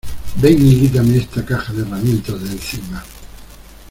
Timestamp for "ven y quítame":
0.41-1.17